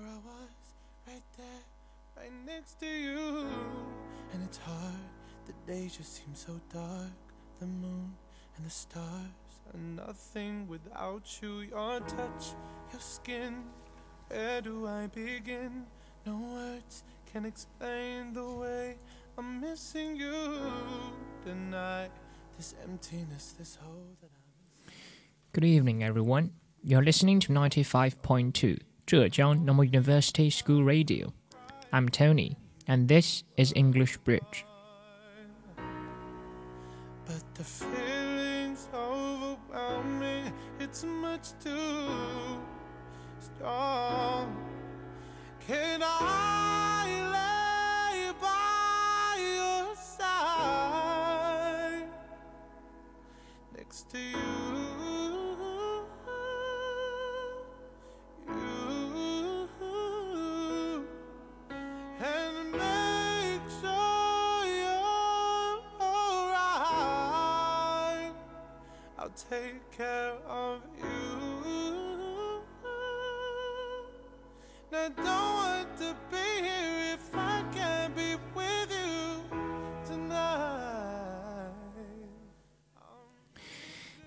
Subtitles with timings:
[0.00, 0.50] where I was,
[1.06, 1.62] right there,
[2.16, 3.46] right next to you.
[4.32, 4.94] And it's hard,
[5.46, 7.10] the days just seem so dark.
[7.58, 8.14] The moon
[8.56, 11.60] and the stars are nothing without you.
[11.60, 12.54] Your touch,
[12.92, 13.64] your skin,
[14.28, 15.86] where do I begin?
[16.24, 18.96] No words can explain the way
[19.36, 20.58] I'm missing you
[21.44, 22.10] tonight.
[22.56, 24.92] This emptiness, this hole that I'm.
[25.52, 26.52] Good evening, everyone.
[26.82, 28.78] You're listening to 95.2
[29.10, 31.32] Zhejiang Normal University School Radio.
[31.92, 32.56] I'm Tony,
[32.86, 34.64] and this is English Bridge.
[37.26, 37.42] But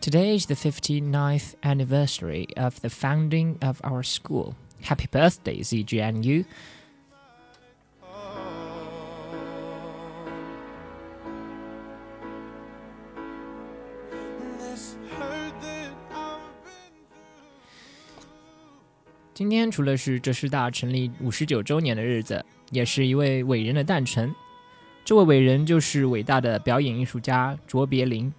[0.03, 4.53] Today is the 59th anniversary of the founding of our school.
[4.81, 6.43] Happy birthday, ZJNU!
[19.33, 24.35] 今天除了是浙师大成立五十九周年的日子，也是一位伟人的诞辰。
[25.05, 28.33] 这位伟人就是伟大的表演艺术家卓别林。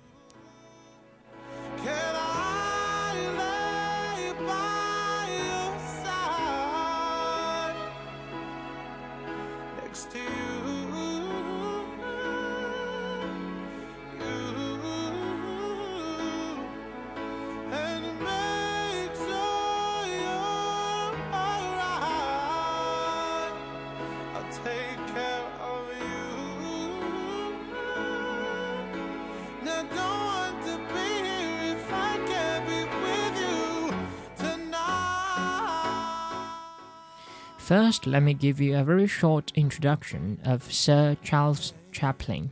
[37.65, 42.51] First, let me give you a very short introduction of Sir Charles Chaplin.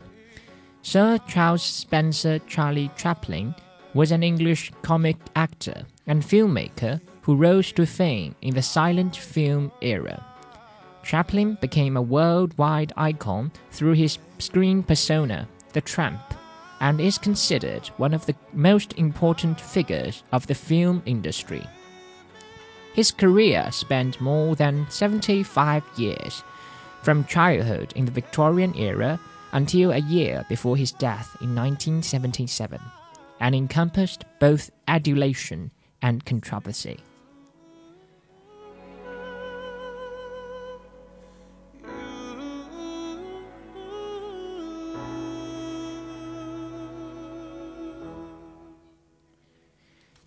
[0.80, 3.54] Sir Charles Spencer Charlie Chaplin
[3.92, 9.70] was an English comic actor and filmmaker who rose to fame in the silent film
[9.82, 10.31] era.
[11.02, 16.20] Chaplin became a worldwide icon through his screen persona, the Tramp,
[16.80, 21.66] and is considered one of the most important figures of the film industry.
[22.94, 26.42] His career spanned more than 75 years,
[27.02, 29.18] from childhood in the Victorian era
[29.52, 32.80] until a year before his death in 1977,
[33.40, 35.70] and encompassed both adulation
[36.00, 36.98] and controversy.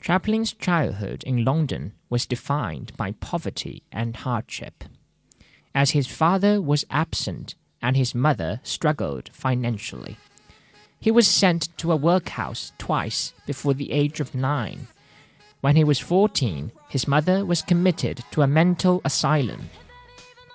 [0.05, 4.83] Chaplin's childhood in London was defined by poverty and hardship.
[5.73, 10.17] As his father was absent and his mother struggled financially,
[10.99, 14.85] he was sent to a workhouse twice before the age of nine.
[15.61, 19.71] When he was 14, his mother was committed to a mental asylum.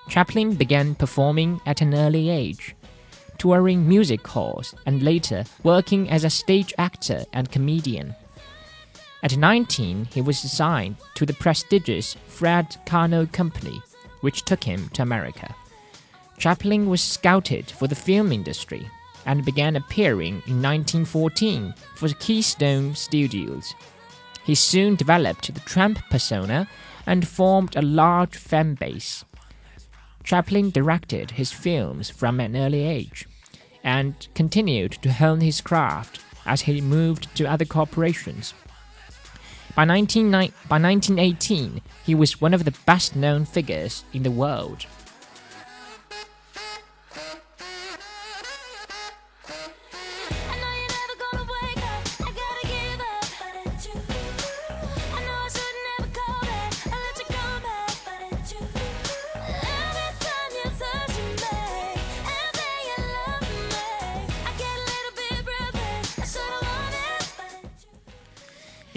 [0.09, 2.77] Chaplin began performing at an early age,
[3.37, 8.15] touring music halls and later working as a stage actor and comedian.
[9.23, 13.83] At 19, he was assigned to the prestigious Fred Karno Company,
[14.23, 15.55] which took him to America.
[16.39, 18.89] Chaplin was scouted for the film industry
[19.27, 23.75] and began appearing in 1914 for Keystone Studios.
[24.45, 26.67] He soon developed the tramp persona
[27.07, 29.25] and formed a large fan base.
[30.25, 33.29] Chaplin directed his films from an early age
[33.85, 38.55] and continued to hone his craft as he moved to other corporations.
[39.75, 40.39] By, 19, by
[40.79, 44.87] 1918, he was one of the best known figures in the world.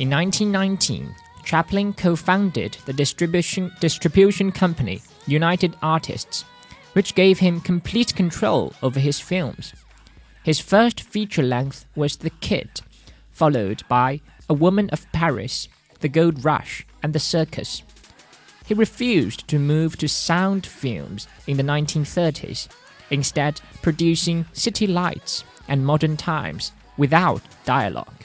[0.04, 1.16] In 1919,
[1.46, 6.44] Chaplin co founded the distribution, distribution company United Artists,
[6.92, 9.74] which gave him complete control over his films.
[10.44, 12.82] His first feature length was The Kid,
[13.32, 14.20] followed by
[14.50, 15.70] A Woman of Paris,
[16.02, 17.82] The Gold Rush, and The Circus.
[18.66, 22.68] He refused to move to sound films in the 1930s,
[23.10, 28.23] instead, producing City Lights and Modern Times without dialogue.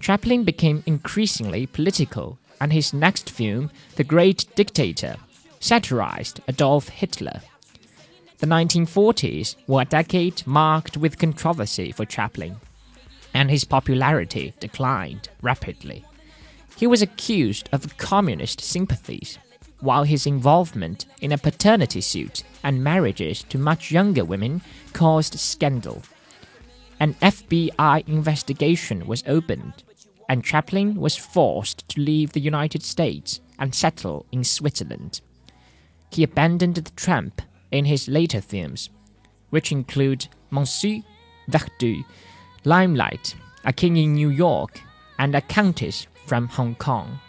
[0.00, 5.16] Chaplin became increasingly political, and his next film, The Great Dictator,
[5.60, 7.40] satirized Adolf Hitler.
[8.38, 12.56] The 1940s were a decade marked with controversy for Chaplin,
[13.32, 16.04] and his popularity declined rapidly.
[16.76, 19.38] He was accused of communist sympathies,
[19.80, 24.60] while his involvement in a paternity suit and marriages to much younger women
[24.92, 26.02] caused scandal.
[27.04, 29.84] An FBI investigation was opened,
[30.26, 35.20] and Chaplin was forced to leave the United States and settle in Switzerland.
[36.10, 38.88] He abandoned the tramp in his later films,
[39.50, 41.02] which include Monsieur
[41.50, 42.06] Verdoux,
[42.64, 43.34] Limelight,
[43.66, 44.80] A King in New York,
[45.18, 47.20] and A Countess from Hong Kong.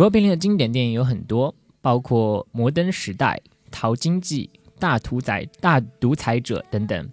[0.00, 3.38] 卓别林的经典电影有很多，包括《摩登时代》
[3.70, 4.48] 《淘金记》
[4.80, 7.06] 《大屠宰》《大独裁者》等等。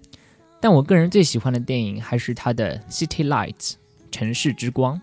[0.62, 3.72] 但我个人最喜欢的电影还是他的《City Lights》
[4.10, 5.02] 城市之光。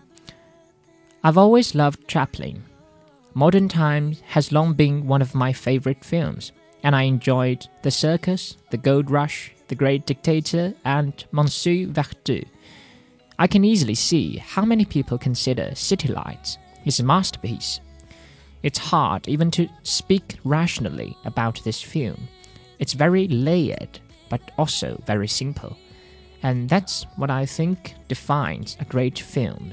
[1.21, 2.55] I've always loved Chaplin.
[3.35, 6.49] Modern Times has long been one of my favorite films,
[6.81, 12.45] and I enjoyed The Circus, The Gold Rush, The Great Dictator, and Monsieur Verdoux.
[13.37, 17.81] I can easily see how many people consider City Lights his masterpiece.
[18.63, 22.29] It's hard even to speak rationally about this film.
[22.79, 23.99] It's very layered,
[24.29, 25.77] but also very simple.
[26.41, 29.71] And that's what I think defines a great film.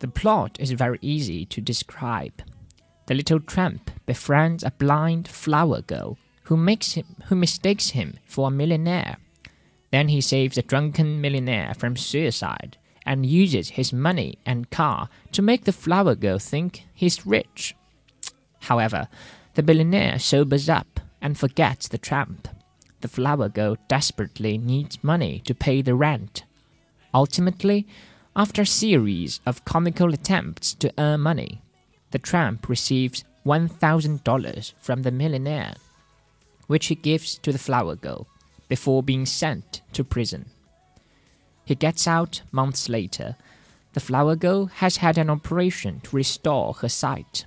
[0.00, 2.42] The plot is very easy to describe.
[3.06, 8.48] The little tramp befriends a blind flower girl who makes him who mistakes him for
[8.48, 9.18] a millionaire.
[9.92, 15.42] Then he saves a drunken millionaire from suicide and uses his money and car to
[15.42, 17.74] make the flower girl think he's rich.
[18.60, 19.08] However,
[19.54, 22.48] the billionaire sobers up and forgets the tramp.
[23.02, 26.44] The flower girl desperately needs money to pay the rent.
[27.12, 27.86] Ultimately,
[28.36, 31.60] after a series of comical attempts to earn money,
[32.12, 35.74] the tramp receives $1,000 from the millionaire,
[36.68, 38.28] which he gives to the flower girl
[38.68, 40.46] before being sent to prison.
[41.64, 43.36] He gets out months later.
[43.94, 47.46] The flower girl has had an operation to restore her sight,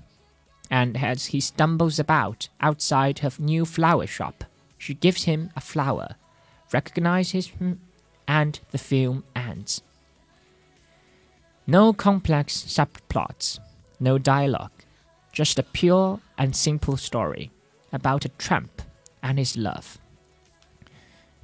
[0.70, 4.44] and as he stumbles about outside her new flower shop,
[4.78, 6.16] she gives him a flower,
[6.74, 7.80] recognizes him,
[8.28, 9.82] and the film ends.
[11.66, 13.60] No complex subplots,
[13.98, 14.72] no dialogue,
[15.32, 17.52] just a pure and simple story
[17.94, 18.82] about a tramp
[19.22, 19.98] and his love.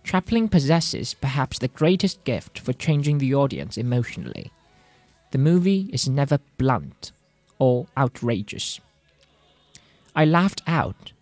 [0.04, 4.52] Chaplin possesses perhaps the greatest gift for changing the audience emotionally.
[5.32, 7.14] The movie is never blunt
[7.58, 8.82] or outrageous.
[10.16, 11.14] I laughed out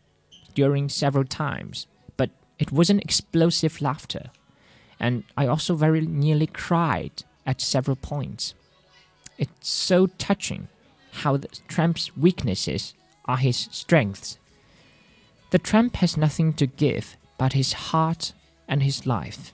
[0.55, 1.85] during several times,
[2.15, 4.31] but it wasn't explosive laughter,
[4.99, 8.55] and I also very nearly cried at several points.
[9.37, 10.67] It's so touching
[11.11, 12.93] how the tramp's weaknesses
[13.25, 14.37] are his strengths.
[15.51, 18.33] The tramp has nothing to give but his heart
[18.67, 19.53] and his life.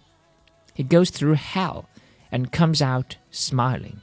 [0.73, 1.87] He goes through hell
[2.31, 4.01] and comes out smiling.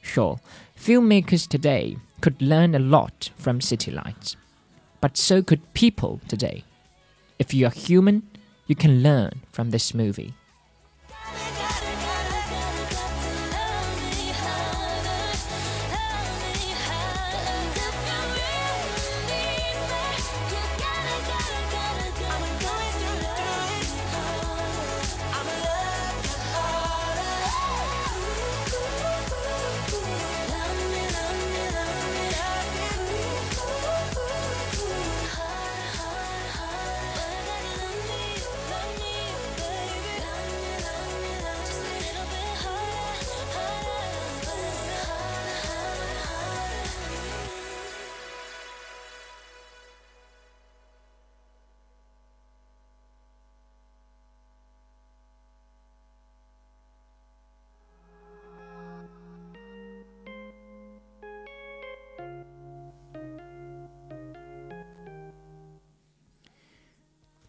[0.00, 0.40] Sure,
[0.78, 4.36] filmmakers today could learn a lot from City Lights,
[5.00, 6.64] but so could people today.
[7.38, 8.22] If you are human,
[8.66, 10.34] you can learn from this movie.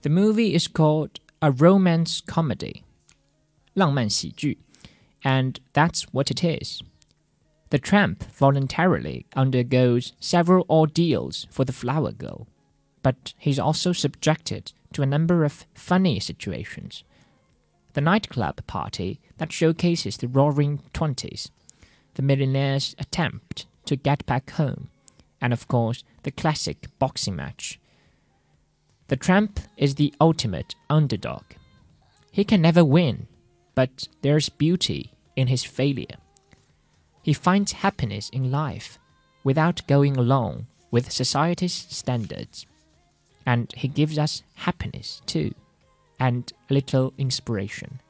[0.03, 2.85] The movie is called a romance comedy,
[3.75, 4.59] 浪漫喜剧,
[5.23, 6.83] and that's what it is.
[7.71, 12.47] The tramp voluntarily undergoes several ordeals for the flower girl,
[13.03, 17.03] but he's also subjected to a number of funny situations.
[17.95, 21.51] The nightclub party that showcases the roaring twenties,
[22.15, 24.89] the millionaire's attempt to get back home,
[25.41, 27.78] and of course the classic boxing match
[29.10, 31.44] the tramp is the ultimate underdog.
[32.32, 33.28] He can never win,
[33.74, 36.18] but there's beauty in his failure.
[37.24, 39.00] He finds happiness in life
[39.44, 42.68] without going along with society's standards.
[43.46, 45.54] And he gives us happiness too,
[46.20, 48.02] and a little inspiration.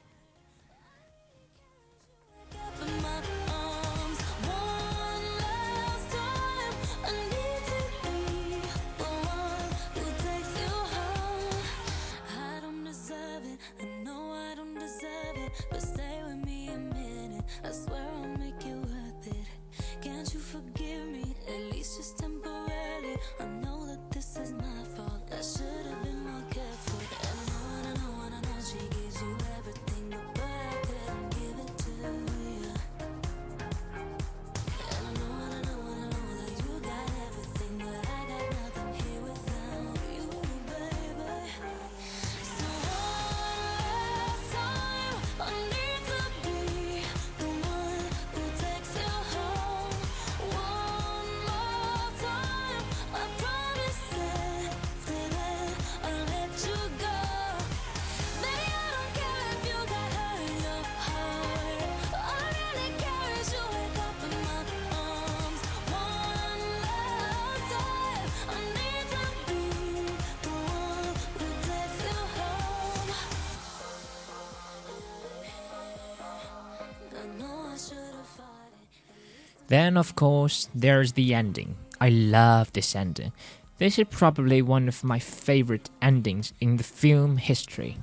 [79.70, 81.76] Then, of course, there's the ending.
[82.02, 83.32] I love this ending.
[83.78, 87.98] This is probably one of my favorite endings in the film history.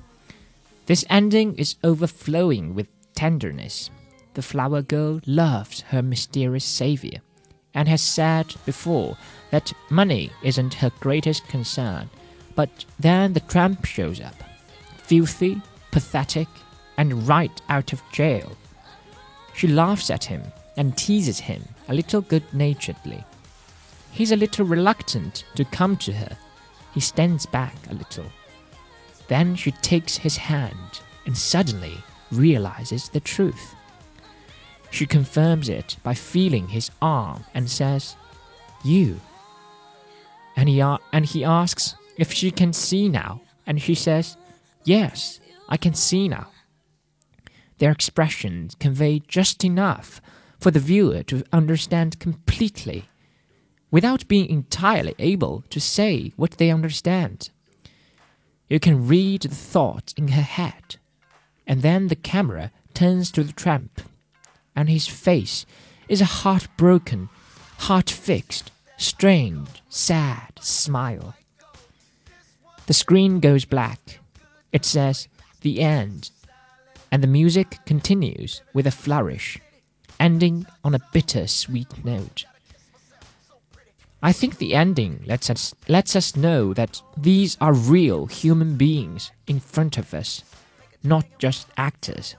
[0.86, 3.90] This ending is overflowing with tenderness.
[4.34, 7.20] The flower girl loves her mysterious savior
[7.74, 9.18] and has said before
[9.50, 12.08] that money isn't her greatest concern.
[12.54, 14.36] But then the tramp shows up,
[14.98, 16.48] filthy, pathetic,
[16.96, 18.56] and right out of jail.
[19.52, 20.42] She laughs at him
[20.76, 23.24] and teases him a little good naturedly.
[24.10, 26.36] He's a little reluctant to come to her.
[26.94, 28.26] He stands back a little.
[29.28, 31.98] Then she takes his hand and suddenly
[32.30, 33.74] realizes the truth.
[34.90, 38.16] She confirms it by feeling his arm and says,
[38.84, 39.20] You.
[40.56, 44.36] And he, and he asks if she can see now, and she says,
[44.84, 46.48] Yes, I can see now.
[47.78, 50.22] Their expressions convey just enough
[50.60, 53.04] for the viewer to understand completely
[53.90, 57.50] without being entirely able to say what they understand.
[58.68, 60.96] You can read the thought in her head,
[61.66, 64.02] and then the camera turns to the tramp,
[64.74, 65.66] and his face
[66.08, 67.28] is a heartbroken,
[67.78, 71.34] heart fixed, strained, sad smile.
[72.86, 74.20] The screen goes black.
[74.72, 75.28] It says,
[75.62, 76.30] The end,
[77.10, 79.58] and the music continues with a flourish,
[80.20, 82.44] ending on a bitter sweet note.
[84.22, 89.30] I think the ending lets us lets us know that these are real human beings
[89.46, 90.42] in front of us,
[91.02, 92.34] not just actors.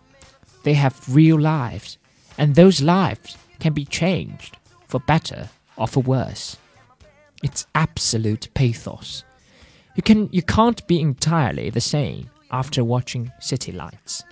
[0.64, 1.98] They have real lives,
[2.38, 4.58] and those lives can be changed
[4.88, 6.58] for better or for worse.
[7.44, 9.24] It's absolute pathos.
[9.96, 14.24] You can you can't be entirely the same after watching City Lights.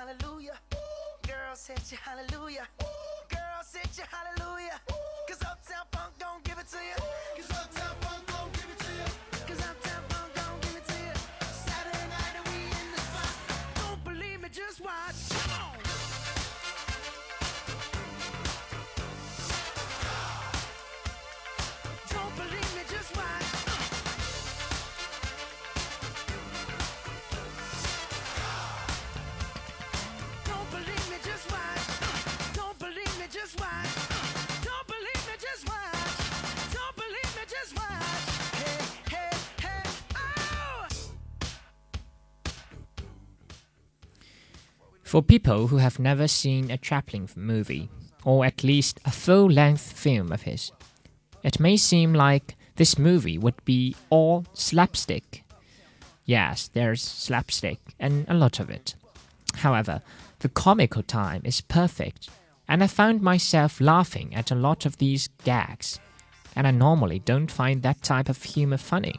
[0.00, 0.58] Hallelujah.
[1.28, 2.66] Girls hit you, hallelujah.
[3.28, 4.89] Girls hit you, hallelujah.
[45.10, 47.90] For people who have never seen a Chaplin movie,
[48.22, 50.70] or at least a full length film of his,
[51.42, 55.42] it may seem like this movie would be all slapstick.
[56.26, 58.94] Yes, there's slapstick, and a lot of it.
[59.56, 60.00] However,
[60.38, 62.28] the comical time is perfect,
[62.68, 65.98] and I found myself laughing at a lot of these gags,
[66.54, 69.16] and I normally don't find that type of humor funny.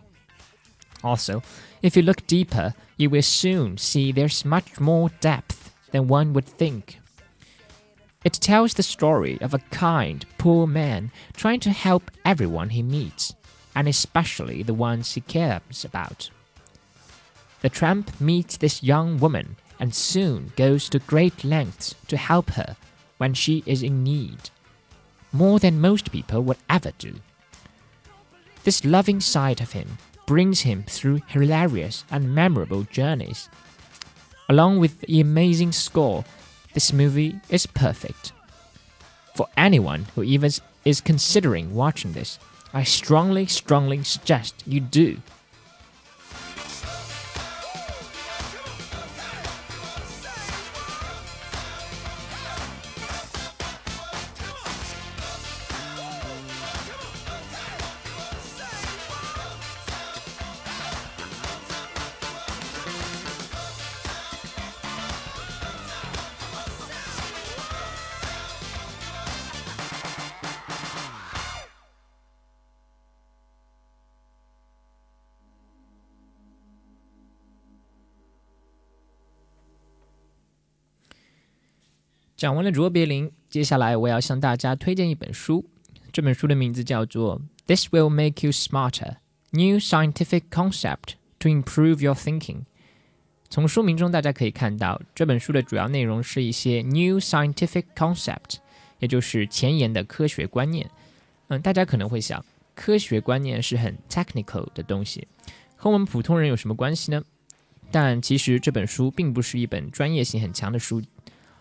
[1.04, 1.44] Also,
[1.82, 6.46] if you look deeper, you will soon see there's much more depth than one would
[6.46, 7.00] think.
[8.24, 13.34] It tells the story of a kind, poor man trying to help everyone he meets,
[13.76, 16.30] and especially the ones he cares about.
[17.62, 22.76] The tramp meets this young woman and soon goes to great lengths to help her
[23.18, 24.50] when she is in need,
[25.32, 27.16] more than most people would ever do.
[28.64, 33.50] This loving side of him brings him through hilarious and memorable journeys.
[34.52, 36.26] Along with the amazing score,
[36.74, 38.34] this movie is perfect.
[39.34, 40.52] For anyone who even
[40.84, 42.38] is considering watching this,
[42.74, 45.20] I strongly, strongly suggest you do.
[82.42, 85.64] 讲完了卓别林，接下来我要向大家推荐一本书。
[86.12, 89.18] 这本书的名字叫做《This Will Make You Smarter:
[89.52, 92.40] New Scientific Concept to Improve Your Thinking》。
[93.52, 98.56] 从书名中大家可以看到，这本书的主要内容是一些 new scientific concept，
[98.98, 100.90] 也就是前沿的科学观念。
[101.50, 105.28] 嗯，大家可能会想，科学观念是很 technical 的东西，
[105.76, 107.22] 和我们普通人有什么关系呢？
[107.92, 111.00] 但其实这本书并不是一本专业性很强的书，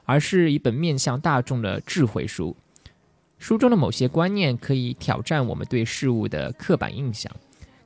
[0.09, 2.55] 而是一本面向大众的智慧书。
[3.37, 7.31] 书中的某些观念可以挑战我们对事物的刻板印象，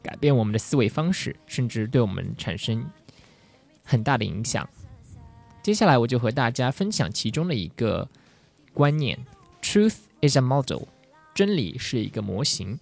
[0.01, 2.85] 改变我们的思维方式，甚至对我们产生
[3.83, 4.67] 很大的影响。
[5.61, 8.07] 接下来我就和大家分享其中的一个
[8.73, 9.17] 观念：
[9.61, 10.83] Truth is a model，
[11.33, 12.79] 真理是一个模型。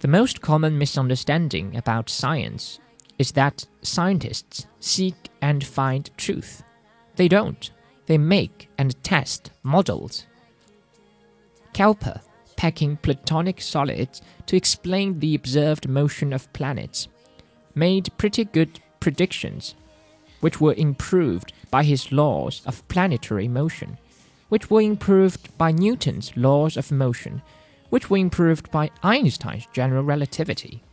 [0.00, 2.76] The most common misunderstanding about science
[3.19, 6.63] is that scientists seek and find truth.
[7.15, 7.69] They don't.
[8.05, 10.25] They make and test models.
[11.73, 12.21] Kepler,
[12.55, 17.07] packing platonic solids to explain the observed motion of planets,
[17.75, 19.75] made pretty good predictions,
[20.41, 23.97] which were improved by his laws of planetary motion,
[24.49, 27.41] which were improved by Newton's laws of motion,
[27.89, 30.83] which were improved by Einstein's general relativity.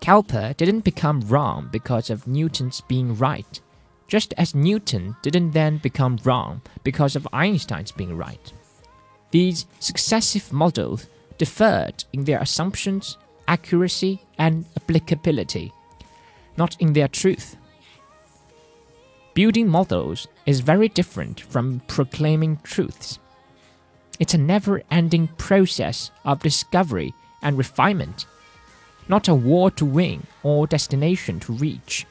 [0.00, 3.60] Kepler didn't become wrong because of Newton's being right,
[4.06, 8.52] just as Newton didn't then become wrong because of Einstein's being right.
[9.30, 11.06] These successive models
[11.36, 15.72] differed in their assumptions, accuracy, and applicability,
[16.56, 17.56] not in their truth.
[19.34, 23.18] Building models is very different from proclaiming truths.
[24.18, 28.26] It's a never ending process of discovery and refinement,
[29.08, 32.06] not a war to win or destination to reach.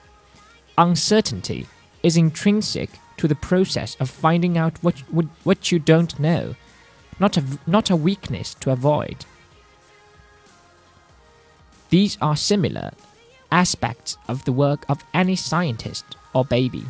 [0.77, 1.67] Uncertainty
[2.03, 6.55] is intrinsic to the process of finding out what, what, what you don't know,
[7.19, 9.25] not a, not a weakness to avoid.
[11.89, 12.91] These are similar
[13.51, 16.83] aspects of the work of any scientist or baby.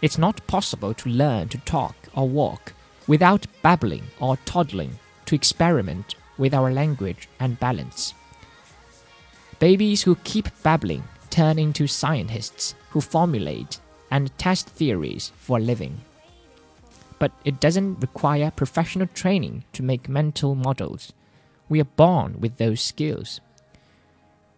[0.00, 2.72] It's not possible to learn to talk or walk
[3.06, 8.14] without babbling or toddling to experiment with our language and balance.
[9.62, 13.78] Babies who keep babbling turn into scientists who formulate
[14.10, 16.00] and test theories for a living.
[17.20, 21.12] But it doesn't require professional training to make mental models.
[21.68, 23.40] We are born with those skills.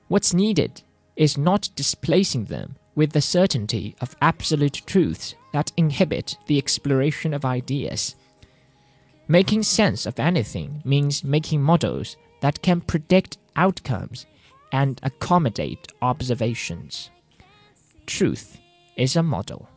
[0.09, 0.81] What's needed
[1.17, 7.45] is not displacing them with the certainty of absolute truths that inhibit the exploration of
[7.45, 8.15] ideas.
[9.29, 14.25] Making sense of anything means making models that can predict outcomes
[14.75, 17.11] and accommodate observations.
[18.07, 18.59] Truth
[18.97, 19.69] is a model.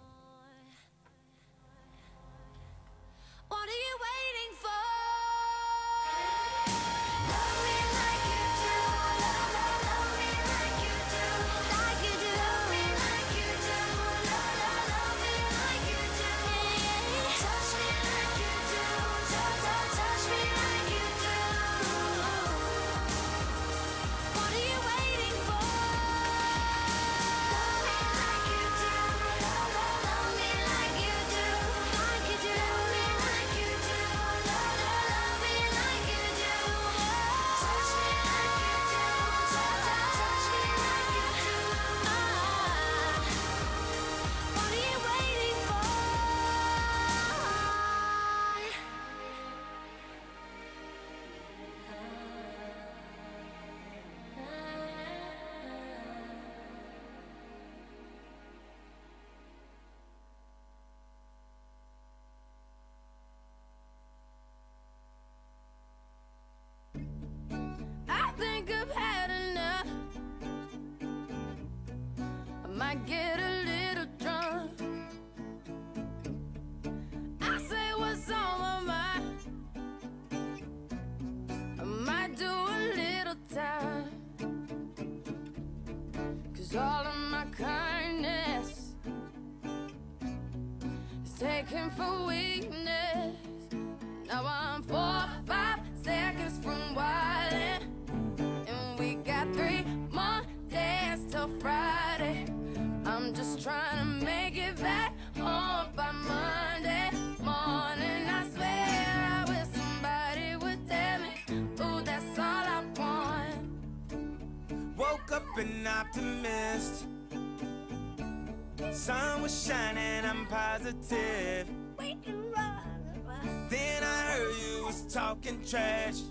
[120.87, 121.67] Positive.
[121.99, 126.21] We can run, Then I heard you was talking trash.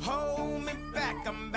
[0.00, 1.47] Hold me back, I'm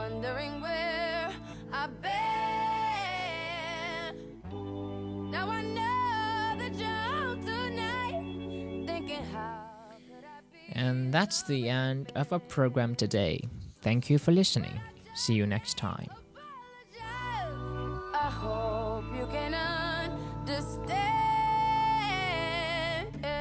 [0.00, 1.30] wondering where
[1.72, 2.10] I've been.
[5.30, 6.56] Now I know
[7.44, 8.22] tonight,
[8.86, 9.66] thinking how
[10.06, 10.58] could I be.
[10.72, 13.42] And that's the end of our program today.
[13.82, 14.80] Thank you for listening.
[15.14, 16.08] See you next time.